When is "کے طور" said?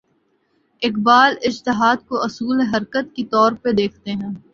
3.15-3.51